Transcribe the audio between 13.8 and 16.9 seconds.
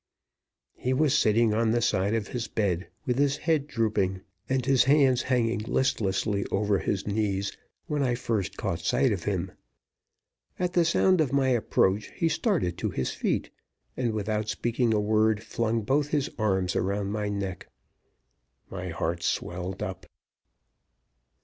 and, without speaking a word, flung both his arms